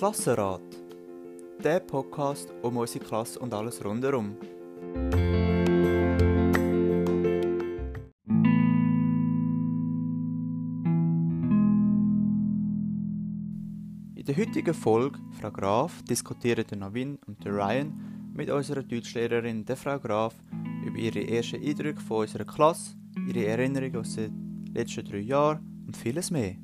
[0.00, 0.62] Klassenrat.
[1.62, 4.34] Der Podcast um unsere Klasse und alles rundherum.
[14.14, 17.92] In der heutigen Folge, Frau Graf, diskutieren der Navin und der Ryan
[18.32, 20.34] mit unserer Deutschlehrerin, der Frau Graf,
[20.82, 22.96] über ihre ersten Eindrücke von unserer Klasse,
[23.28, 26.56] ihre Erinnerungen aus den letzten drei Jahren und vieles mehr.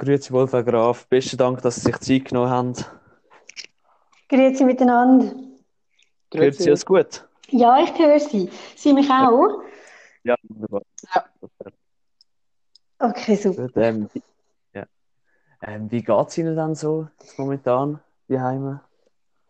[0.00, 1.06] Grüezi wohl, Frau Graf.
[1.08, 2.74] Besten Dank, dass Sie sich Zeit genommen haben.
[4.30, 5.34] Grüezi miteinander.
[6.32, 7.28] Hört Sie uns gut?
[7.48, 8.48] Ja, ich höre Sie.
[8.76, 9.60] Sie mich auch?
[10.24, 10.80] Ja, wunderbar.
[12.98, 13.66] Okay, super.
[13.66, 14.08] Gut, ähm,
[14.72, 14.84] ja.
[15.60, 18.80] ähm, wie geht es Ihnen dann so momentan, die Heime?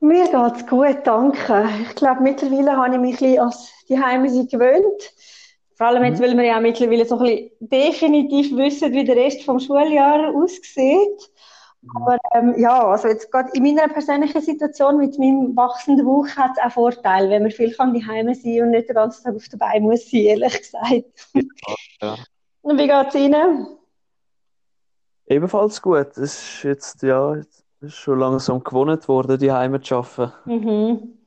[0.01, 1.69] Mir geht's gut, danke.
[1.83, 5.13] Ich glaube, mittlerweile habe ich mich ein bisschen als die Heime gewöhnt.
[5.81, 9.45] Vor allem jetzt, weil wir ja mittlerweile so ein bisschen definitiv wissen, wie der Rest
[9.45, 11.33] vom Schuljahr aussieht.
[11.97, 16.51] Aber ähm, ja, also jetzt gerade in meiner persönlichen Situation mit meinem wachsenden Bauch hat
[16.55, 19.35] es auch Vorteile, wenn man viel kann die Heime sein und nicht den ganzen Tag
[19.35, 21.31] auf der Beine muss sein, ehrlich gesagt.
[22.03, 22.17] Ja.
[22.61, 23.69] Und wie geht's Ihnen?
[25.29, 26.09] Ebenfalls gut.
[26.19, 30.33] Es ist jetzt, ja, es ist schon langsam gewohnt worden, die Heime zu arbeiten.
[30.45, 31.19] Mhm.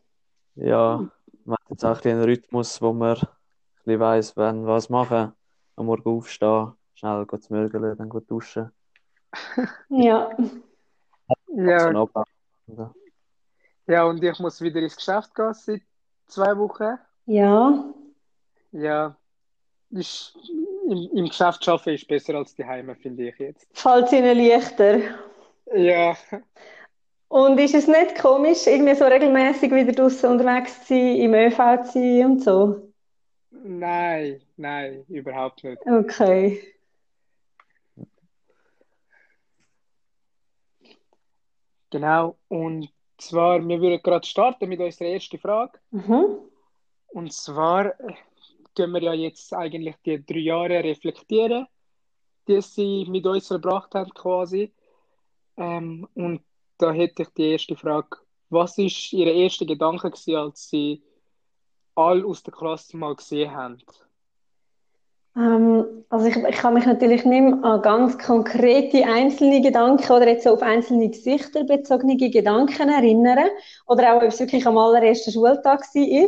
[0.53, 1.09] Ja,
[1.43, 3.17] man hat jetzt auch einen Rhythmus, wo man
[3.83, 5.33] bisschen weiss, wann was machen.
[5.75, 8.71] Am Morgen aufstehen, schnell zu Mürgeln, dann gehen duschen.
[9.89, 10.29] Ja.
[11.47, 11.91] Ja,
[13.85, 15.81] ja, und ich muss wieder ins Geschäft gehen seit
[16.27, 16.97] zwei Wochen.
[17.25, 17.93] Ja.
[18.71, 19.15] Ja,
[19.91, 20.35] ist,
[20.89, 23.67] im, im Geschäft arbeiten ist besser als die Heime, finde ich jetzt.
[23.73, 24.99] Fällt es Ihnen leichter?
[25.73, 26.15] Ja,
[27.27, 31.83] Und ist es nicht komisch, irgendwie so regelmäßig wieder draußen unterwegs zu sein, im ÖV
[31.83, 32.92] zu sein und so?
[33.63, 35.81] Nein, nein, überhaupt nicht.
[35.85, 36.73] Okay.
[41.89, 42.89] Genau, und
[43.19, 45.79] zwar, wir würden gerade starten mit unserer ersten Frage.
[45.91, 46.39] Mhm.
[47.09, 48.13] Und zwar äh,
[48.75, 51.67] können wir ja jetzt eigentlich die drei Jahre reflektieren,
[52.47, 54.73] die sie mit uns verbracht haben, quasi.
[55.57, 56.41] Ähm, und
[56.79, 58.17] da hätte ich die erste Frage.
[58.49, 61.01] Was ist Ihr erster Gedanke gewesen, als Sie
[61.95, 63.77] alle aus der Klasse mal gesehen haben?
[65.35, 70.27] Ähm, also ich, ich kann mich natürlich nicht mehr an ganz konkrete einzelne Gedanken oder
[70.27, 73.49] jetzt so auf einzelne Gesichter bezogene Gedanken erinnern
[73.87, 76.27] oder auch, ob es wirklich am allerersten Schultag war.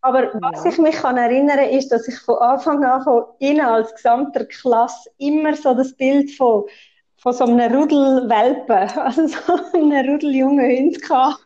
[0.00, 3.94] Aber was ich mich kann erinnern ist, dass ich von Anfang an von Ihnen als
[3.94, 6.64] gesamter Klasse immer so das Bild von,
[7.16, 11.36] von so einem Rudel Welpen, also so einem Rudel jungen hatte.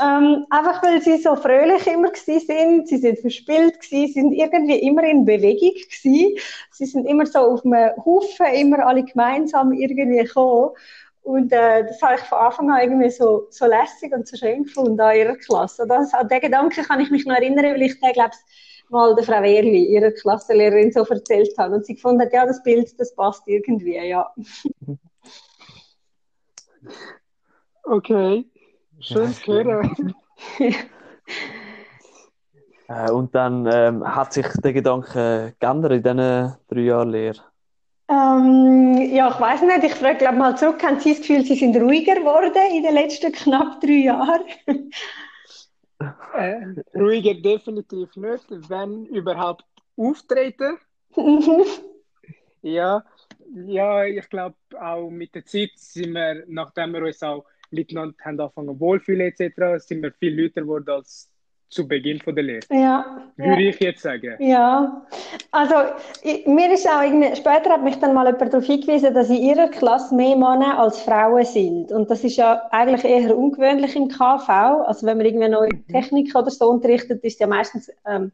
[0.00, 4.78] Ähm, einfach weil sie so fröhlich immer gsi sind, sie sind verspielt sie sind irgendwie
[4.78, 10.22] immer in Bewegung gsi, sie sind immer so auf einem Haufen, immer alle gemeinsam irgendwie
[10.22, 10.70] gekommen.
[11.22, 14.64] Und äh, das habe ich von Anfang an irgendwie so, so lässig und so schön
[14.64, 15.86] gefunden an ihrer Klasse.
[15.86, 18.34] Das, an den Gedanken kann ich mich noch erinnern, weil ich den, glaube
[18.92, 21.76] mal der Frau Wehrli, ihrer Klassenlehrerin, so erzählt habe.
[21.76, 24.32] Und sie gefunden hat, ja, das Bild, das passt irgendwie, ja.
[27.84, 28.44] Okay,
[29.02, 30.14] schön zu hören.
[32.88, 37.40] Äh, und dann ähm, hat sich der Gedanke geändert in diesen drei Jahren Lehre.
[38.08, 39.84] Ähm, ja, ich weiß nicht.
[39.84, 40.82] Ich frage glaube mal zurück.
[40.82, 44.42] Haben Sie das Gefühl, Sie sind ruhiger geworden in den letzten knapp drei Jahren?
[46.34, 49.64] Äh, ruhiger definitiv nicht, wenn überhaupt
[49.96, 50.76] auftreten.
[52.62, 53.04] Ja,
[53.54, 58.40] ja, ich glaube auch mit der Zeit sind wir, nachdem wir uns auch miteinander haben
[58.40, 61.32] angefangen wohlfühlen etc., sind wir viel lauter geworden als
[61.72, 62.60] zu Beginn von der Lehre.
[62.70, 62.76] ja,
[63.38, 63.44] ja.
[63.44, 64.36] Würde ich jetzt sagen.
[64.40, 65.06] Ja,
[65.50, 65.74] also
[66.22, 69.36] ich, mir ist auch irgendwie, später hat mich dann mal jemand darauf hingewiesen, dass in
[69.36, 71.90] ihrer Klasse mehr Männer als Frauen sind.
[71.90, 74.48] Und das ist ja eigentlich eher ungewöhnlich im KV.
[74.48, 78.32] Also wenn man irgendwie neue Technik oder so unterrichtet, ist es ja meistens ähm,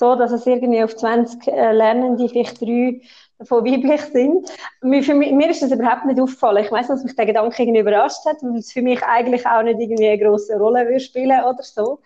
[0.00, 3.02] so, dass es irgendwie auf 20 äh, Lernende vielleicht drei
[3.38, 4.50] davon weiblich sind.
[4.82, 6.64] Mir, für mich, mir ist das überhaupt nicht aufgefallen.
[6.64, 9.62] Ich weiß, dass mich der Gedanke irgendwie überrascht hat, weil es für mich eigentlich auch
[9.62, 12.00] nicht irgendwie eine grosse Rolle würde spielen oder so.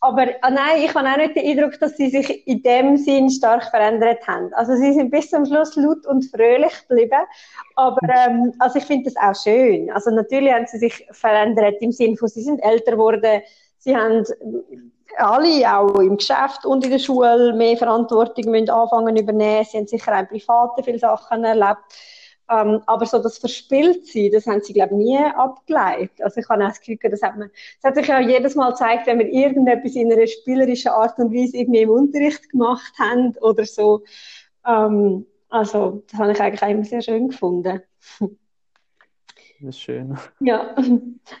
[0.00, 3.30] Aber ah nein, ich habe auch nicht den Eindruck, dass sie sich in dem Sinn
[3.30, 4.52] stark verändert haben.
[4.52, 7.22] Also sie sind bis zum Schluss laut und fröhlich geblieben.
[7.76, 9.90] Aber ähm, also ich finde das auch schön.
[9.90, 13.42] Also natürlich haben sie sich verändert im Sinn von, sie sind älter geworden,
[13.78, 14.24] sie haben
[15.18, 19.64] alle auch im Geschäft und in der Schule mehr Verantwortung müssen anfangen zu übernehmen.
[19.64, 21.78] Sie haben sicher auch im Privaten viele Sachen erlebt.
[22.50, 26.22] Ähm, aber so das Verspieltsein, das haben sie, glaube ich, nie abgeleitet.
[26.22, 27.50] Also ich habe auch das Gefühl, das hat man,
[27.82, 31.34] das hat sich ja jedes Mal gezeigt, wenn wir irgendetwas in einer spielerischen Art und
[31.34, 34.02] Weise irgendwie im Unterricht gemacht haben oder so.
[34.66, 37.82] Ähm, Also, das habe ich eigentlich auch immer sehr schön gefunden.
[39.60, 40.16] Das ist schön.
[40.40, 40.74] Ja.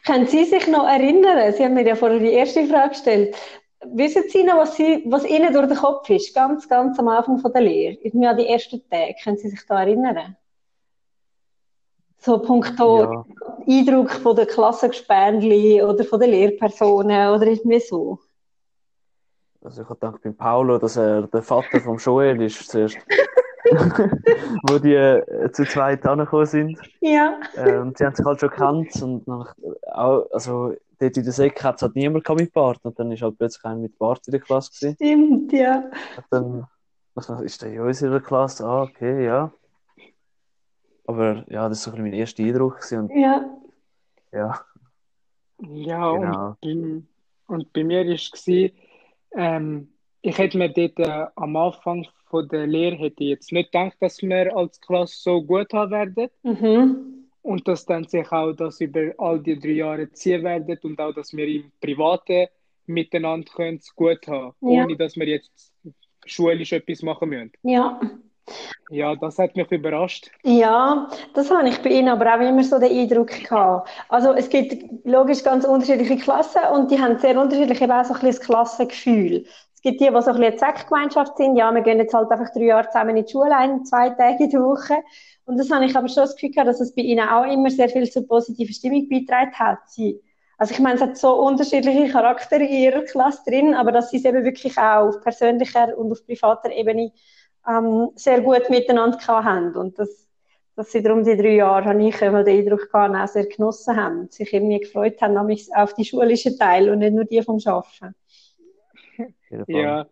[0.06, 1.52] Können Sie sich noch erinnern?
[1.52, 3.36] Sie haben mir ja vorher die erste Frage gestellt.
[3.84, 7.38] Wissen Sie noch, was, Sie, was Ihnen durch den Kopf ist, ganz, ganz am Anfang
[7.38, 7.94] von der Lehre?
[8.02, 9.14] Irgendwie an die ersten Tage.
[9.22, 10.36] Können Sie sich da erinnern?
[12.18, 13.24] So punkto Ja,
[13.66, 18.18] Eindruck von den Klassengespendli oder von den Lehrpersonen oder irgendwie so.
[19.62, 22.98] also ich habe gedacht beim Paulo, dass er der Vater vom Joel ist zuerst,
[24.62, 26.80] wo die äh, zu zweit angekommen sind.
[27.00, 29.54] Ja, Äh, und sie haben sich halt schon gekannt und nach,
[29.92, 33.22] auch, also dort in der Säcke hat es halt niemand mit Bart und dann ist
[33.22, 34.94] halt plötzlich einer mit Bart in der Klasse gewesen.
[34.96, 35.90] stimmt, ja.
[36.16, 36.24] Und
[37.28, 38.64] dann ist der in unserer Klasse?
[38.64, 39.52] Ah, okay, ja.
[41.06, 43.48] Aber ja, das war so mein erster Eindruck und Ja,
[44.32, 44.60] ja,
[45.60, 46.56] Ja, genau.
[46.60, 48.72] und bei, und bei mir war es,
[49.32, 49.88] ähm,
[50.20, 53.96] ich hätte mir dort äh, am Anfang von der Lehre hätte ich jetzt nicht gedacht,
[54.00, 57.17] dass wir als Klasse so gut haben werden mhm.
[57.42, 61.12] Und dass dann sich auch das über all die drei Jahre ziehen werden und auch,
[61.14, 62.48] dass wir im Privaten
[62.86, 64.84] miteinander können es gut haben, Ja.
[64.84, 65.72] ohne dass wir jetzt
[66.26, 67.52] schulisch etwas machen müssen.
[67.62, 68.00] Ja.
[68.90, 70.30] Ja, das hat mich überrascht.
[70.42, 73.90] Ja, das habe ich bei Ihnen aber auch immer so den Eindruck gehabt.
[74.08, 78.14] Also es gibt logisch ganz unterschiedliche Klassen und die haben sehr unterschiedlich eben auch so
[78.14, 79.44] ein bisschen das Klassengefühl.
[79.78, 81.54] Es gibt die, die so ein bisschen eine Zweckgemeinschaft sind.
[81.54, 84.42] Ja, wir gehen jetzt halt einfach drei Jahre zusammen in die Schule, ein, zwei Tage
[84.42, 84.96] in der Woche.
[85.44, 87.70] Und das habe ich aber schon das Gefühl gehabt, dass es bei Ihnen auch immer
[87.70, 89.78] sehr viel zur positiven Stimmung beigetragen hat.
[89.86, 90.20] Sie,
[90.58, 94.16] also ich meine, es hat so unterschiedliche Charaktere in Ihrer Klasse drin, aber dass Sie
[94.16, 97.12] es eben wirklich auch auf persönlicher und auf privater Ebene
[97.68, 99.76] ähm, sehr gut miteinander gehabt haben.
[99.76, 100.26] Und das,
[100.74, 103.96] dass sie darum die drei Jahre, habe ich immer den Eindruck gehabt, auch sehr genossen
[103.96, 107.60] haben, sich irgendwie gefreut haben nämlich auf die schulischen Teile und nicht nur die vom
[107.64, 108.16] Arbeiten.
[109.18, 109.68] Auf.
[109.68, 110.06] Ja,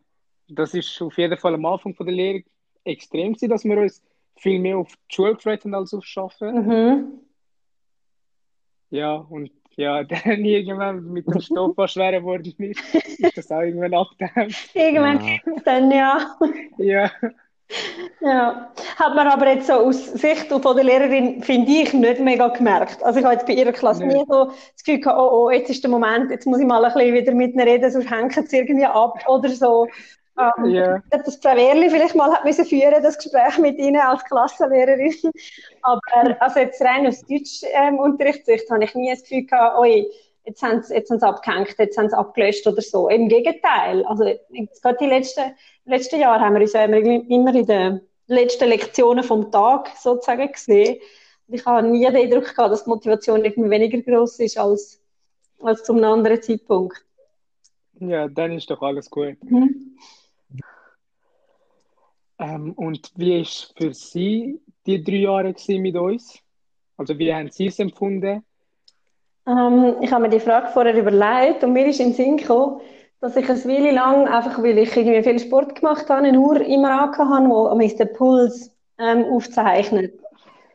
[0.49, 2.43] das ist auf jeden Fall am Anfang von der Lehre
[2.85, 4.03] extrem gewesen, dass wir uns
[4.37, 6.67] viel mehr auf die Schule gefreut haben als aufs Arbeiten.
[6.67, 7.21] Mhm.
[8.91, 13.61] Ja, und ja, dann irgendwann mit dem Stoff, was schwerer geworden ist, ist das auch
[13.61, 14.75] irgendwann abgedämpft.
[14.75, 15.39] Irgendwann Ja.
[15.65, 16.37] dann, ja.
[16.79, 17.11] Ja,
[18.21, 22.49] Ja, hat man aber jetzt so aus Sicht von der Lehrerin, finde ich, nicht mega
[22.49, 23.03] gemerkt.
[23.03, 24.15] Also ich habe jetzt bei ihrer Klasse Nee.
[24.15, 26.85] nie so das Gefühl gehabt, oh, oh, jetzt ist der Moment, jetzt muss ich mal
[26.85, 29.87] ein bisschen wieder mit ihnen reden, sonst hängt es irgendwie ab oder so.
[30.39, 34.23] Ähm, ja, dass Frau Wehrli vielleicht mal hat müssen führen, das Gespräch mit Ihnen als
[34.25, 35.15] Klassenlehrerin.
[35.83, 36.01] Aber
[36.41, 40.07] also jetzt rein aus Deutschunterrichtssicht habe ich nie das Gefühl gehabt, oi,
[40.47, 43.09] jetzt haben sie, jetzt haben sie abgehängt, jetzt haben sie abgelöscht oder so.
[43.09, 44.05] Im Gegenteil.
[44.07, 45.55] Also jetzt gerade die letzten,
[45.85, 50.51] letzten Jahre haben wir uns ja immer, immer in den letzten Lektionen vom Tag sozusagen
[50.51, 51.01] gesehen.
[51.47, 55.03] Und ich habe nie den Eindruck gehabt, dass die Motivation irgendwie weniger groß ist als,
[55.61, 57.05] als zu einem anderen Zeitpunkt.
[58.01, 59.37] ja, dann ist doch alles gut.
[59.45, 59.97] Mhm.
[62.39, 66.39] Ähm, und wie ist für Sie die drei Jahre mit uns?
[66.97, 68.45] Also wie haben Sie es empfunden?
[69.47, 72.81] Ähm, ich habe mir die Frage vorher überlegt und mir ist in den Sinn gekommen,
[73.21, 76.61] dass ich eine Weile lang, einfach weil ich irgendwie viel Sport gemacht habe, eine Uhr
[76.61, 80.21] immer angehabt habe, am den Puls ähm, aufzeichnet.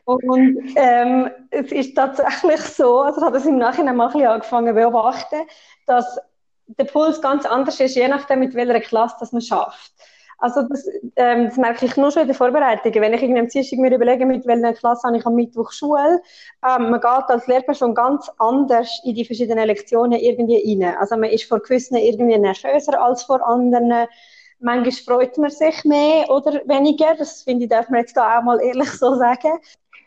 [0.04, 4.28] Und ähm, es ist tatsächlich so, also ich habe das im Nachhinein mal ein bisschen
[4.28, 5.36] angefangen zu beobachten,
[5.86, 6.18] dass
[6.66, 9.92] der Puls ganz anders ist, je nachdem, mit welcher Klasse das man schafft.
[10.42, 10.84] Also das,
[11.14, 12.92] ähm, das merke ich nur schon in der Vorbereitung.
[13.00, 16.20] Wenn ich am Dienstag mir überlege, mit welcher Klasse habe ich am Mittwoch Schule,
[16.68, 20.96] ähm, man geht als Lehrperson ganz anders in die verschiedenen Lektionen irgendwie rein.
[20.98, 24.08] Also man ist vor gewissen irgendwie nervöser als vor anderen.
[24.58, 27.14] Manchmal freut man sich mehr oder weniger.
[27.16, 29.60] Das finde ich, darf man jetzt da auch mal ehrlich so sagen.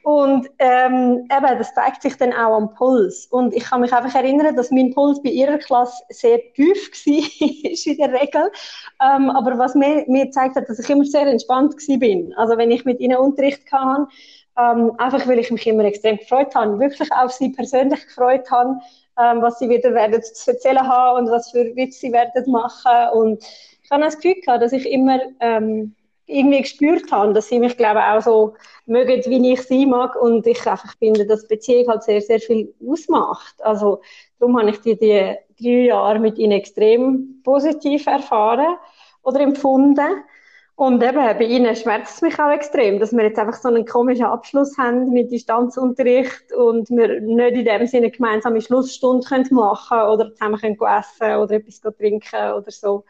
[0.05, 3.25] Und ähm, eben, das zeigt sich dann auch am Puls.
[3.25, 7.91] Und ich kann mich einfach erinnern, dass mein Puls bei ihrer Klasse sehr tief war,
[7.91, 8.51] in der Regel.
[9.03, 12.31] Ähm, aber was mir, mir gezeigt hat, dass ich immer sehr entspannt bin.
[12.35, 14.07] Also wenn ich mit ihnen Unterricht hatte,
[14.59, 18.77] ähm, einfach weil ich mich immer extrem gefreut habe, wirklich auf sie persönlich gefreut habe,
[19.19, 23.09] ähm, was sie wieder werden zu erzählen haben und was für Witze sie werden machen.
[23.15, 23.43] Und
[23.81, 25.95] ich habe das Gefühl gehabt, dass ich immer ähm,
[26.27, 28.53] irgendwie gespürt habe, dass sie mich, glaube ich, auch so
[28.85, 30.15] mögen, wie ich sie mag.
[30.15, 33.55] Und ich einfach finde, dass Beziehung halt sehr, sehr viel ausmacht.
[33.59, 34.01] Also
[34.39, 38.75] darum habe ich die, die drei Jahre mit ihnen extrem positiv erfahren
[39.23, 40.23] oder empfunden.
[40.77, 43.85] Und eben, bei ihnen schmerzt es mich auch extrem, dass wir jetzt einfach so einen
[43.85, 50.01] komischen Abschluss haben mit Distanzunterricht und wir nicht in dem Sinne gemeinsame Schlussstunde können machen
[50.01, 53.05] oder zusammen können essen oder etwas trinken oder so.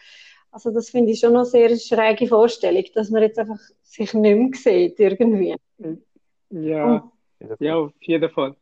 [0.55, 4.13] Also das finde ich schon noch sehr eine schräge Vorstellung, dass man jetzt einfach sich
[4.13, 5.53] nicht mehr sieht irgendwie.
[6.49, 7.11] Ja,
[7.59, 8.55] ja, auf jeden Fall.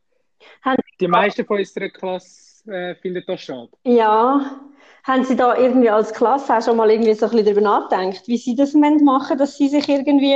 [0.62, 3.70] Haben Die meisten von unserer Klasse äh, finden das schade.
[3.84, 4.60] Ja,
[5.04, 8.26] haben Sie da irgendwie als Klasse auch schon mal irgendwie so ein bisschen darüber nachgedacht,
[8.26, 10.34] wie Sie das machen dass Sie sich irgendwie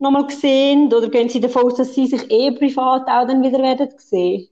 [0.00, 0.92] nochmal sehen?
[0.92, 4.48] Oder gehen Sie davon aus, dass Sie sich eh privat auch dann wieder werden sehen?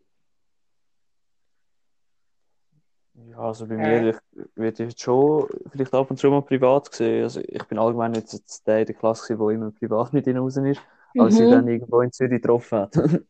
[3.37, 3.79] Ja, also bei Äh.
[4.01, 4.17] mir, ich
[4.55, 7.23] werde jetzt schon vielleicht ab und zu mal privat gesehen.
[7.25, 10.39] Also ich bin allgemein jetzt, jetzt der in der Klasse, der immer privat mit ihnen
[10.39, 10.81] raus ist,
[11.19, 11.51] aber sie Mhm.
[11.51, 12.95] dann irgendwo in Zürich getroffen hat.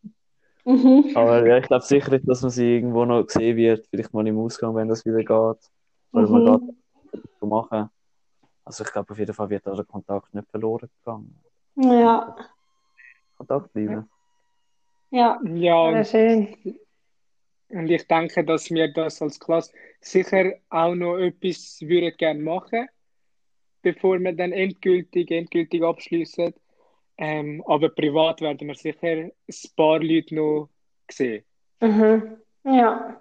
[0.64, 1.12] Mhm.
[1.14, 4.36] Aber ja, ich glaube sicher, dass man sie irgendwo noch sehen wird, vielleicht mal im
[4.40, 5.28] Ausgang, wenn das wieder geht.
[6.12, 6.76] Oder man Mhm.
[7.12, 7.88] geht so machen.
[8.64, 11.36] Also ich glaube auf jeden Fall wird da der Kontakt nicht verloren gegangen.
[11.76, 12.36] Ja,
[13.36, 14.10] Kontakt bleiben.
[15.10, 16.78] ja, Ja, sehr und, schön.
[17.68, 22.86] Und ich denke, dass wir das als Klasse sicher auch noch etwas würden gerne machen,
[23.82, 26.54] bevor wir dann endgültig, endgültig abschließen.
[27.18, 29.32] Ähm, aber privat werden wir sicher ein
[29.76, 30.68] paar Leute noch
[31.10, 31.44] sehen.
[31.80, 32.36] Mhm.
[32.64, 33.20] Ja.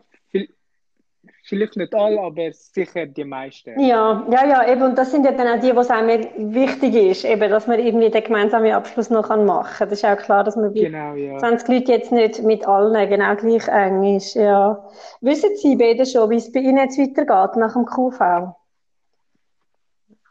[1.47, 3.79] Vielleicht nicht alle, aber sicher die meisten.
[3.79, 7.23] Ja, ja, ja, eben, und das sind ja dann auch die, was einem wichtig ist,
[7.23, 9.89] eben, dass man irgendwie den gemeinsamen Abschluss noch machen kann.
[9.89, 11.37] Das ist auch klar, dass man bei Genau, ja.
[11.37, 14.89] 20 Leute jetzt nicht mit allen genau gleich eng ist, ja.
[15.21, 18.55] Wissen Sie beide schon, wie es bei Ihnen jetzt weitergeht nach dem QV?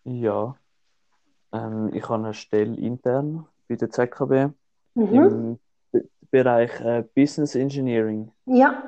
[0.05, 0.57] Ja.
[1.53, 4.51] Ähm, ich habe eine Stelle intern bei der ZKB
[4.97, 5.59] Mhm.
[5.93, 8.31] im Bereich äh, Business Engineering.
[8.47, 8.83] Ja,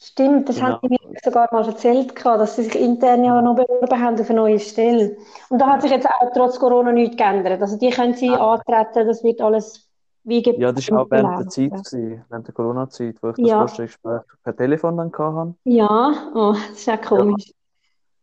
[0.00, 0.96] stimmt, das haben Genau.
[0.98, 4.40] Sie mir sogar mal erzählt, dass Sie sich intern ja noch beworben haben auf eine
[4.40, 5.16] neue Stelle.
[5.48, 7.60] Und da hat sich jetzt auch trotz Corona nichts geändert.
[7.60, 9.86] Also die können Sie antreten, das wird alles
[10.24, 11.48] wie geplant Ja, das war auch während der.
[11.48, 13.58] Zeit, gewesen, während der Corona-Zeit, wo ich das Ja.
[13.58, 15.54] Vorstellungsgespräch per Telefon dann hatte.
[15.64, 17.52] Ja, oh, das ist auch komisch.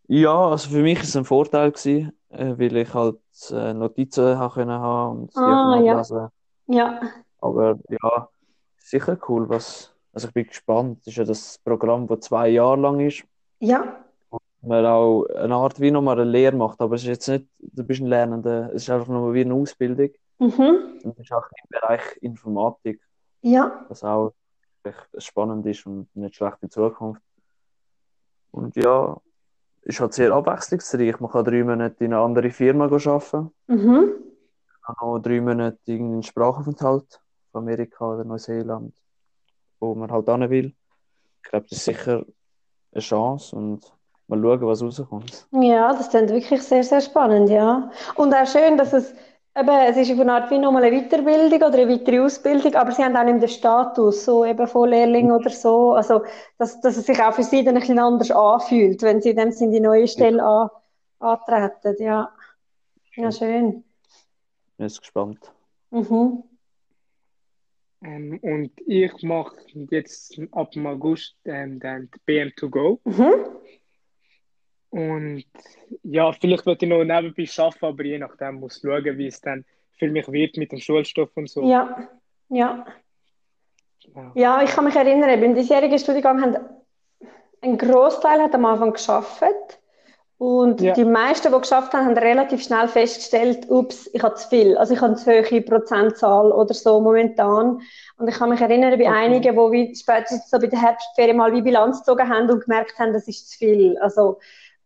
[0.07, 3.17] Ja, also für mich ist es ein Vorteil gewesen, äh, weil ich halt
[3.51, 5.91] äh, Notizen haben können haben und die Ah, ja.
[5.93, 6.27] ablesen.
[6.67, 7.01] Ja,
[7.41, 8.29] Aber ja,
[8.77, 9.93] sicher cool, was.
[10.17, 10.97] Also ich bin gespannt.
[11.01, 13.23] Das ist ja das Programm, das zwei Jahre lang ist.
[13.59, 14.03] ja,
[14.61, 17.83] Man auch eine Art wie nochmal eine Lehre macht, aber es ist jetzt nicht, du
[17.83, 20.09] bist ein Lernender, es ist einfach nur wie eine Ausbildung.
[20.39, 21.01] mhm.
[21.03, 22.99] Und es ist auch im Bereich Informatik,
[23.43, 24.33] Ja, was auch
[25.19, 27.21] spannend ist und nicht schlecht in Zukunft.
[28.49, 29.17] Und ja,
[29.83, 31.19] ist halt sehr abwechslungsreich.
[31.19, 34.13] Man kann drei Monate in eine andere Firma arbeiten, mhm.
[34.83, 37.21] kann noch drei Monate irgendeinen Sprachaufenthalt
[37.51, 38.95] von Amerika oder Neuseeland,
[39.79, 40.73] wo man halt hin will.
[41.43, 42.25] Ich glaube, das ist sicher
[42.91, 43.91] eine Chance und
[44.27, 45.47] mal schauen, was rauskommt.
[45.51, 47.89] Ja, das klingt wirklich sehr, sehr spannend, ja.
[48.15, 49.13] Und auch schön, dass es
[49.57, 52.91] eben, es ist auf eine Art wie nochmal eine Weiterbildung oder eine weitere Ausbildung, aber
[52.91, 55.93] sie haben auch nicht den Status, so eben von Lehrling oder so.
[55.93, 56.23] Also,
[56.57, 59.37] dass, dass es sich auch für sie dann ein bisschen anders anfühlt, wenn sie in
[59.37, 60.69] dem Sinne die neue Stelle an,
[61.19, 62.29] antreten, ja.
[63.15, 63.83] Ja, schön.
[64.67, 65.39] Ich bin jetzt gespannt.
[65.89, 66.43] Mhm.
[68.03, 69.55] Ähm, und ich mache
[69.89, 72.99] jetzt ab dem August ähm, dann die BM2Go.
[73.05, 73.33] Mhm.
[74.89, 75.45] Und
[76.03, 79.41] ja, vielleicht wird ich noch nebenbei arbeiten, aber je nachdem muss ich schauen, wie es
[79.41, 79.65] dann
[79.97, 81.67] für mich wird mit dem Schulstoff und so.
[81.67, 82.09] Ja,
[82.49, 82.85] ja.
[84.03, 84.31] Genau.
[84.35, 86.55] Ja, ich kann mich erinnern, beim diesjährigen Studiengang haben
[87.61, 89.41] ein Großteil hat am Anfang geschafft
[90.39, 90.93] und Ja.
[90.93, 94.93] die meisten, die geschafft haben, haben relativ schnell festgestellt, ups, ich habe zu viel, also
[94.93, 97.81] ich habe zu hohe Prozentzahl oder so momentan.
[98.17, 99.07] Und ich kann mich erinnern bei Okay.
[99.07, 102.99] einigen, die wie spätestens so bei der Herbstferien mal wie Bilanz gezogen haben und gemerkt
[102.99, 103.97] haben, das ist zu viel.
[103.97, 104.37] Also,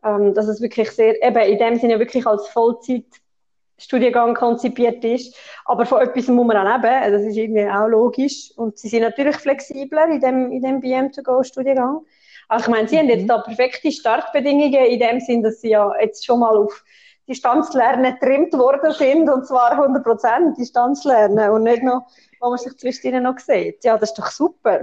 [0.05, 5.36] ähm, dass es wirklich sehr, eben in dem Sinne wirklich als Vollzeitstudiengang konzipiert ist.
[5.65, 7.12] Aber von etwas muss man auch leben.
[7.13, 8.51] Das ist irgendwie auch logisch.
[8.55, 12.05] Und sie sind natürlich flexibler in dem, in dem BM2Go-Studiengang.
[12.51, 15.89] Also ich meine, sie haben jetzt da perfekte Startbedingungen in dem Sinn, dass sie ja
[16.01, 16.84] jetzt schon mal auf
[17.25, 19.29] Distanzlernen getrimmt worden sind.
[19.29, 22.08] Und zwar 100% Distanzlernen und nicht noch,
[22.41, 23.86] wo man sich zwischendrin noch sieht.
[23.86, 24.81] Ja, das ist doch super.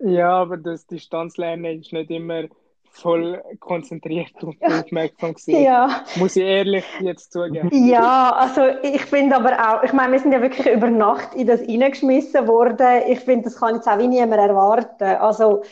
[0.00, 2.42] Ja, aber das Distanzlernen ist nicht immer
[2.90, 5.62] voll konzentriert und aufmerksam gewesen.
[5.62, 6.04] Ja.
[6.16, 7.70] Muss ich ehrlich jetzt zugeben.
[7.72, 11.46] Ja, also ich finde aber auch, ich meine, wir sind ja wirklich über Nacht in
[11.46, 13.04] das reingeschmissen worden.
[13.08, 15.16] Ich finde, das kann jetzt auch wie niemand erwarten.
[15.16, 15.62] Also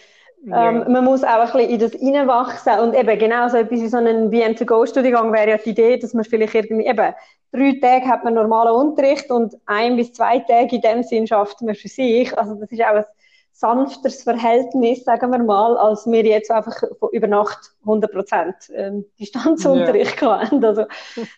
[0.47, 0.89] ähm, Ja.
[0.89, 3.97] man muss auch ein bisschen in das reinwachsen und eben genau so etwas wie so
[3.99, 7.15] ein BM2Go-Studiengang wäre ja die Idee, dass man vielleicht irgendwie eben
[7.53, 11.63] drei Tage hat man normalen Unterricht und ein bis zwei Tage in dem Sinn schafft
[11.63, 12.37] man für sich.
[12.39, 13.05] Also das ist auch ein
[13.53, 16.77] sanfteres Verhältnis, sagen wir mal, als wir jetzt einfach
[17.13, 20.63] über Nacht 100 Prozent ähm, Distanzunterricht hatten.
[20.63, 20.85] Also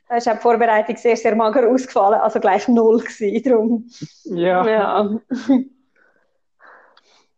[0.09, 3.43] da ist auch die Vorbereitung sehr, sehr mager ausgefallen, also gleich null gewesen.
[3.45, 3.87] Darum,
[4.25, 4.67] Ja.
[4.69, 5.11] ja.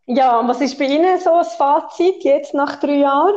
[0.07, 3.35] Ja, und was ist bei Ihnen so das Fazit jetzt nach drei Jahren?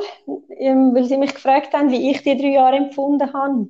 [0.58, 3.68] Ähm, Weil Sie mich gefragt haben, wie ich die drei Jahre empfunden habe.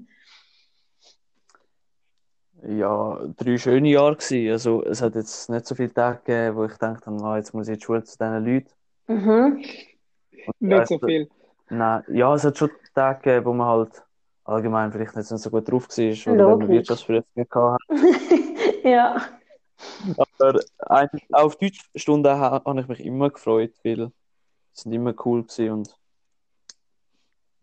[2.67, 4.51] Ja, drei schöne Jahre gewesen.
[4.51, 7.53] Also, es hat jetzt nicht so viele Tage gegeben, wo ich gedacht habe, ah, jetzt
[7.53, 8.71] muss ich in die Schule zu diesen Leuten.
[9.07, 9.65] Mhm.
[10.61, 11.29] Nicht so viel.
[11.69, 14.03] Nein, ja, es hat schon Tage gegeben, wo man halt
[14.45, 16.69] allgemein vielleicht nicht so gut drauf war, oder wenn man Logisch.
[16.69, 17.99] Wirtschaftsprüfungen gehabt hat.
[18.85, 19.17] Ja.
[20.39, 20.61] Aber
[21.33, 24.11] auf Deutschstunden ha- habe ich mich immer gefreut, weil
[24.75, 25.97] es sind immer cool gewesen und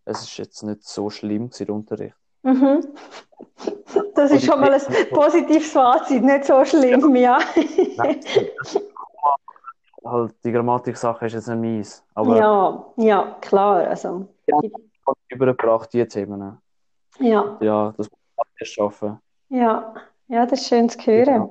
[0.06, 2.16] es ist jetzt nicht so schlimm gewesen, der Unterricht.
[2.44, 2.88] Mhm.
[4.16, 7.40] Das ist schon mal ein positives Fazit, nicht so schlimm, ja.
[10.04, 13.88] Halt, die Grammatik-Sache ist jetzt nicht meins, aber Ja, ja, klar.
[13.88, 14.68] Also, ich habe
[15.30, 16.58] übergebracht, die Themen.
[17.20, 19.20] ja, Ja, das muss man erst schaffen.
[19.50, 19.94] ja,
[20.28, 21.50] ja, das ist schön zu hören.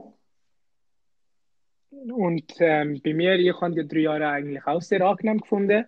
[2.08, 5.84] Und ähm, bei mir, ich habe die drei Jahre eigentlich auch sehr angenehm gefunden.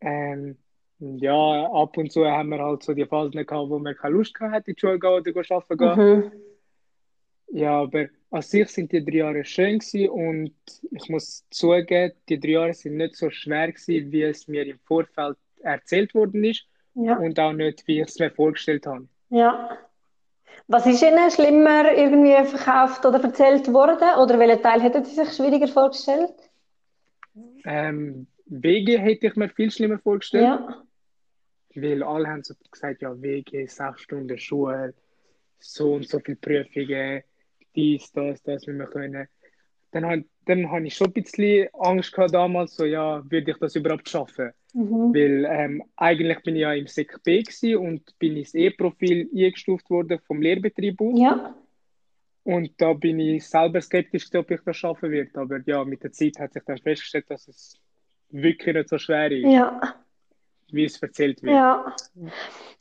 [0.00, 0.56] Ähm,
[0.98, 4.38] ja, ab und zu haben wir halt so die Phasen gehabt, wo wir keine Lust
[4.40, 6.18] hatten, in die Schule gehen oder arbeiten gehen.
[6.18, 6.32] Mhm.
[7.48, 10.54] Ja, aber an sich sind die drei Jahre schön gewesen und
[10.90, 14.78] ich muss zugeben, die drei Jahre sind nicht so schwer gewesen, wie es mir im
[14.80, 19.06] Vorfeld erzählt worden ist Ja, und auch nicht, wie ich es mir vorgestellt habe.
[19.30, 19.78] ja.
[20.66, 24.18] Was ist Ihnen schlimmer irgendwie verkauft oder erzählt worden?
[24.18, 26.32] Oder welchen Teil hätten Sie sich schwieriger vorgestellt?
[27.64, 30.44] Ähm, WG hätte ich mir viel schlimmer vorgestellt.
[30.44, 30.82] Ja,
[31.74, 34.94] Weil alle haben so gesagt, ja, WG, sechs Stunden Schule,
[35.58, 37.22] so und so viele Prüfungen,
[37.74, 39.28] dies, das, das müssen wir können.
[39.90, 43.76] Dann, dann habe ich schon ein bisschen Angst gehabt damals, so, ja, würde ich das
[43.76, 44.52] überhaupt schaffen?
[44.74, 45.14] Mhm.
[45.14, 47.42] Weil ähm, eigentlich bin ich ja im Sek B
[47.76, 51.18] und bin ins E-Profil eingestuft worden vom Lehrbetrieb aus.
[51.18, 51.54] ja,
[52.42, 55.40] Und da bin ich selber skeptisch, ob ich das schaffen werde.
[55.40, 57.80] Aber ja, mit der Zeit hat sich dann festgestellt, dass es
[58.30, 60.03] wirklich nicht so schwer ist, ja.
[60.74, 61.54] Wie es erzählt wird.
[61.54, 61.84] Ja,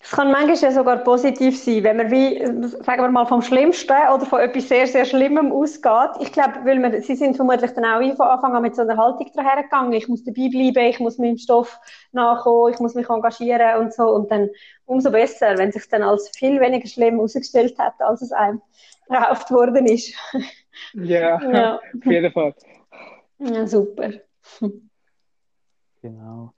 [0.01, 2.39] es kann manchmal ja sogar positiv sein, wenn man wie,
[2.83, 6.11] sagen wir mal, vom Schlimmsten oder von etwas sehr, sehr Schlimmem ausgeht.
[6.19, 8.97] Ich glaube, weil wir, Sie sind vermutlich dann auch von Anfang an mit so einer
[8.97, 9.93] Haltung dahergegangen.
[9.93, 11.79] Ich muss dabei bleiben, ich muss meinem Stoff
[12.11, 14.03] nachkommen, ich muss mich engagieren und so.
[14.09, 14.49] Und dann
[14.85, 18.61] umso besser, wenn es sich dann als viel weniger schlimm herausgestellt hat, als es einem
[19.07, 20.13] verkauft worden ist.
[20.93, 21.75] Ja, Ja.
[21.75, 22.53] auf jeden Fall.
[23.39, 24.11] Ja, super.
[26.01, 26.53] Genau.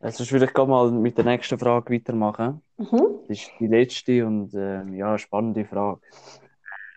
[0.00, 2.62] Also ich würde ich gerade mal mit der nächsten Frage weitermachen.
[2.78, 3.20] Mhm.
[3.28, 6.00] Das ist die letzte und ähm, ja, spannende Frage.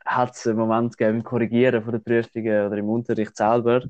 [0.05, 3.83] Hat es einen Moment gegeben im Korrigieren von den Prüfungen oder im Unterricht selber,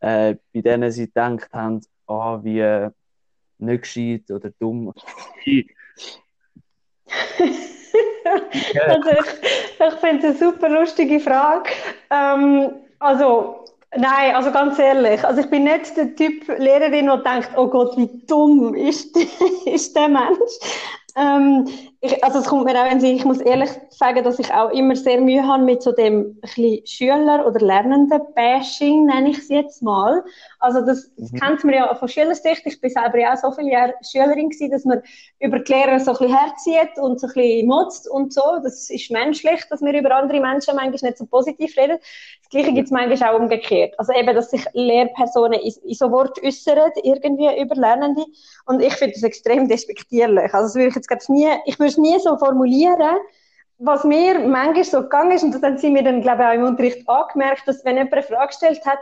[0.00, 2.90] äh, bei denen Sie gedacht haben, ah, wie äh,
[3.58, 4.92] nicht gescheit oder dumm?
[8.86, 11.70] Also ich, ich finde es eine super lustige Frage.
[12.10, 13.64] Ähm, also,
[13.96, 17.96] nein, also ganz ehrlich, also ich bin nicht der Typ Lehrerin, die denkt, oh Gott,
[17.96, 19.16] wie dumm ist,
[19.66, 20.52] ist der Mensch.
[21.16, 21.66] Ähm,
[22.00, 24.70] ich, also es kommt mir auch in Sinn, ich muss ehrlich sagen, dass ich auch
[24.70, 26.38] immer sehr Mühe habe mit so dem
[26.84, 30.22] Schüler- oder Lernenden-Bashing, nenne ich es jetzt mal.
[30.60, 31.40] Also das, das Mhm.
[31.40, 32.62] kennt man ja von Schülersicht.
[32.66, 35.02] Ich bin selber ja auch so viele Jahre Schülerin gewesen, dass man
[35.40, 38.42] über die Lehrer so ein bisschen herzieht und so ein bisschen motzt und so.
[38.62, 41.98] Das ist menschlich, dass wir über andere Menschen manchmal nicht so positiv reden.
[42.40, 43.94] Das Gleiche gibt es manchmal auch umgekehrt.
[43.98, 48.24] Also eben, dass sich Lehrpersonen in, in so Wort äußern, irgendwie über Lernende.
[48.66, 50.52] Und ich finde das extrem despektierlich.
[50.54, 53.18] Also das würde ich jetzt ich, nie, ich würde es nie so formulieren.
[53.78, 56.54] Was mir manchmal so gegangen ist, und das haben sie mir dann, glaube ich, auch
[56.54, 58.98] im Unterricht angemerkt, dass wenn jemand eine Frage gestellt hat,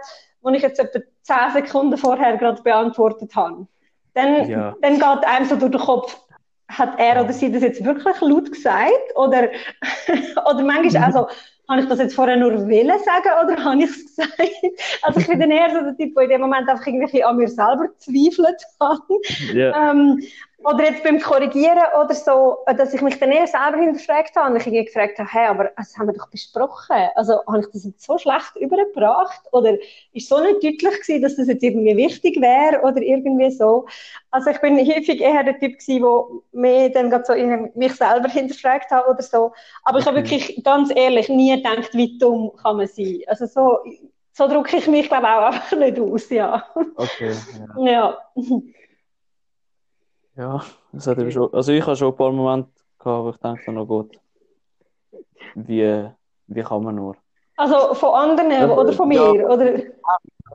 [0.46, 3.66] die ich jetzt etwa 10 Sekunden vorher gerade beantwortet habe,
[4.14, 4.75] dann, Ja.
[4.83, 6.16] dann geht einem so durch den Kopf,
[6.68, 8.92] hat er oder sie das jetzt wirklich laut gesagt?
[9.14, 9.49] Oder,
[10.51, 11.29] oder manchmal auch so,
[11.68, 14.33] habe ich das jetzt vorher nur wollen sagen oder habe ich es gesagt?
[15.03, 17.31] Also ich bin dann eher so der Typ, der in dem Moment einfach irgendwie ein
[17.31, 19.01] an mir selber zweifelt hat.
[19.53, 20.22] Ja, Ähm,
[20.64, 24.57] oder jetzt beim Korrigieren oder so, dass ich mich dann eher selber hinterfragt habe und
[24.61, 26.97] ich irgendwie gefragt habe, hey, aber das haben wir doch besprochen.
[27.14, 29.42] Also habe ich das jetzt so schlecht übergebracht?
[29.53, 29.77] Oder
[30.12, 33.87] ist so nicht deutlich gewesen, dass das jetzt irgendwie wichtig wäre oder irgendwie so?
[34.31, 37.95] Also ich bin häufig eher der Typ gewesen, der mehr dann gerade so in mich
[37.95, 39.53] selber hinterfragt hat oder so.
[39.85, 40.23] Aber ich habe Okay.
[40.23, 43.21] wirklich ganz ehrlich nie gedacht, wie dumm kann man sein.
[43.29, 43.79] Also so,
[44.33, 46.66] so drücke ich mich glaube ich auch einfach nicht aus, ja.
[46.97, 47.45] okay.
[47.77, 47.83] Ja.
[47.85, 48.19] Ja.
[50.37, 53.37] Ja, das hat eben schon, also ich habe schon ein paar Momente gehabt, wo ich
[53.37, 54.18] dachte, oh Gott,
[55.55, 56.09] wie,
[56.46, 57.16] wie kann man nur?
[57.57, 59.49] Also von anderen Ja, oder von mir, ja.
[59.49, 59.79] oder?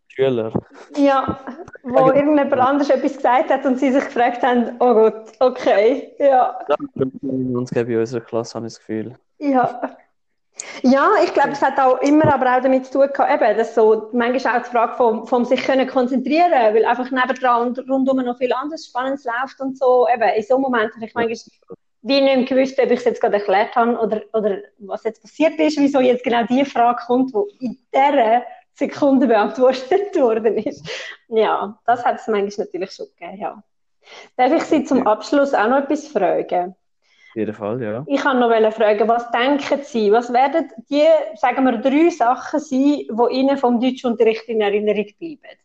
[0.08, 0.52] Schüler.
[0.98, 1.40] Ja,
[1.84, 6.60] wo irgendjemand anders etwas gesagt hat und sie sich gefragt haben, oh Gott, okay, ja,
[6.96, 9.16] Uns gibt in unserer Klasse, habe ich das Gefühl.
[9.40, 9.98] ja.
[10.84, 13.76] Ja, ich glaube, es hat auch immer aber auch damit zu tun gehabt, eben, dass
[13.76, 18.18] so manchmal auch die Frage vom, vom sich können konzentrieren, weil einfach nebendran und rundum
[18.18, 21.38] noch viel anderes Spannendes läuft und so, eben, in so einem Moment habe ich manchmal
[22.04, 25.60] wie nicht gewusst, ob ich es jetzt gerade erklärt habe oder, oder was jetzt passiert
[25.60, 28.44] ist, wieso jetzt genau die Frage kommt, die in dieser
[28.74, 30.88] Sekunde beantwortet worden ist.
[31.28, 33.64] Ja, das hat es manchmal natürlich schon gegeben, ja.
[34.36, 36.76] Darf ich Sie zum Abschluss auch noch etwas fragen?
[37.32, 38.04] Auf jeden Fall, ja.
[38.08, 43.08] Ich kann noch fragen, was denken Sie, was werden die, sagen wir, drei Sachen sein,
[43.08, 45.58] die Ihnen vom Deutschunterricht in Erinnerung bleiben?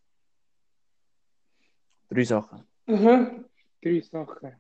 [2.09, 2.63] Drei Sachen.
[2.87, 3.47] Mhm.
[3.83, 4.53] Drei Sachen.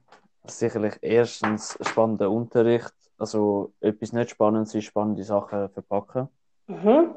[0.47, 2.93] Sicherlich erstens spannender Unterricht.
[3.19, 6.29] Also etwas nicht Spannendes ist spannende Sachen verpacken.
[6.67, 7.15] Mhm.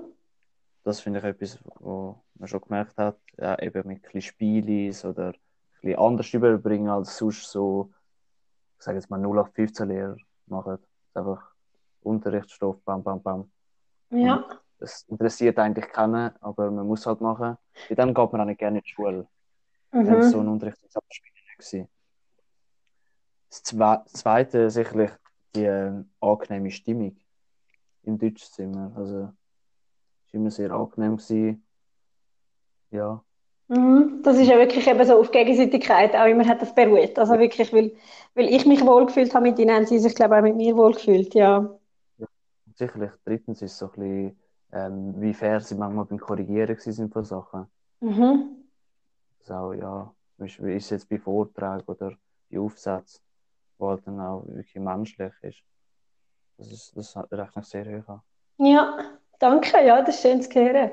[0.83, 3.17] Das finde ich etwas, wo man schon gemerkt hat.
[3.39, 5.35] Ja, eben mit ein bisschen Spielis oder ein
[5.81, 7.91] bisschen anders überbringen als sonst so,
[8.79, 10.15] ich sage jetzt mal 0815 Lehrer
[10.47, 10.77] machen.
[11.13, 11.51] Einfach
[12.01, 13.51] Unterrichtsstoff, bam, bam, bam.
[14.09, 14.45] Ja.
[14.79, 17.57] Das interessiert eigentlich keinen, aber man muss halt machen.
[17.89, 19.27] Und dann geht man auch nicht gerne in die Schule.
[19.91, 20.23] Dann Mhm.
[20.23, 20.97] so ein Unterricht ist
[21.57, 21.89] gewesen.
[23.49, 25.11] Das Zwe Zweite sicherlich
[25.55, 27.17] die äh, angenehme Stimmung
[28.03, 28.93] im Deutschzimmer.
[28.95, 29.15] Also,
[30.27, 31.17] es war immer sehr angenehm.
[31.17, 31.65] Gewesen.
[32.91, 33.23] Ja.
[33.69, 37.19] Das ist ja wirklich eben so auf Gegenseitigkeit, auch immer hat das beruht.
[37.19, 37.91] Also wirklich, weil,
[38.33, 40.75] weil ich mich wohlgefühlt habe mit ihnen, haben sie sich, glaube ich, auch mit mir
[40.75, 41.57] wohlgefühlt, ja.
[42.17, 42.27] und
[42.75, 44.39] sicherlich drittens ist so ein bisschen,
[44.71, 47.67] ähm, wie fair sie manchmal beim Korrigieren gewesen von Sachen.
[47.99, 48.55] Mhm.
[49.49, 52.13] Auch, ja, zum Beispiel ist es jetzt bei Vorträgen oder
[52.51, 53.21] bei Aufsätzen,
[53.77, 55.63] wo halt dann auch wirklich menschlich ist.
[56.57, 58.21] Das, ist, das rechne ich sehr hoch an.
[58.57, 58.97] Ja,
[59.37, 60.91] danke, ja, das ist schön zu hören.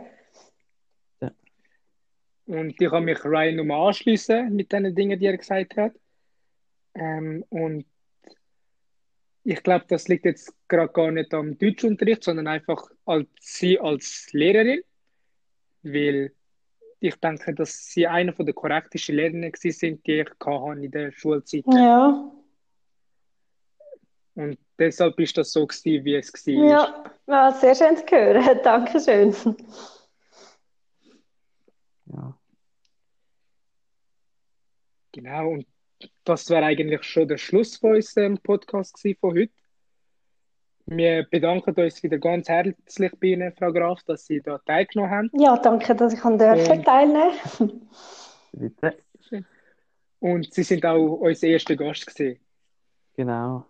[2.47, 5.93] Und ich kann mich Ryan nochmal anschließen mit den Dingen, die er gesagt hat.
[6.95, 7.85] Ähm, und
[9.43, 14.29] ich glaube, das liegt jetzt gerade gar nicht am Deutschunterricht, sondern einfach als sie als
[14.33, 14.81] Lehrerin.
[15.83, 16.33] Weil
[17.01, 21.13] ich denke, dass sie eine von der korrektesten Lehrerinnen sind, die ich hatte in der
[21.13, 21.65] Schulzeit.
[21.73, 22.33] Ja,
[24.35, 26.65] Und deshalb ist das so gewesen, wie es war.
[26.65, 28.59] ja, ja, sehr schön zu hören.
[28.65, 29.35] Dankeschön.
[35.17, 35.67] Genau, und
[36.25, 39.53] das wäre eigentlich schon der Schluss von unserem Podcast von heute.
[40.85, 45.31] Wir bedanken uns wieder ganz herzlich bei Ihnen, Frau Graf, dass Sie da teilgenommen haben.
[45.33, 47.89] Ja, danke, dass ich an dürfen teilnehmen.
[48.53, 48.99] Bitte.
[50.21, 52.39] Und Sie sind auch unser erster Gast gewesen.
[53.15, 53.65] Genau.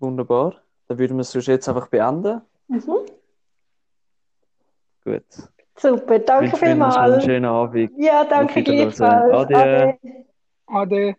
[0.00, 0.62] Wunderbar.
[0.86, 2.40] Dann würden wir es jetzt einfach beenden.
[2.68, 3.06] Mhm.
[5.04, 5.26] Gut.
[5.80, 7.24] Super, danke noch einen vielmals.
[7.24, 7.92] schönen Abend.
[7.96, 9.32] Ja, danke gleichfalls.
[9.32, 9.56] Adieu.
[9.56, 9.98] Ade.
[10.66, 11.16] Ade.